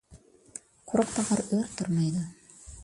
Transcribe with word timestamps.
قۇرۇق 0.93 1.13
تاغار 1.19 1.45
ئۆرە 1.51 1.71
تۇرمايدۇ. 1.79 2.27